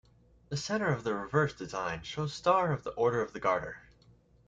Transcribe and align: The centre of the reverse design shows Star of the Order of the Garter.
The 0.49 0.57
centre 0.57 0.91
of 0.91 1.03
the 1.03 1.13
reverse 1.13 1.53
design 1.53 2.01
shows 2.01 2.33
Star 2.33 2.71
of 2.71 2.83
the 2.83 2.89
Order 2.93 3.21
of 3.21 3.33
the 3.33 3.39
Garter. 3.39 3.83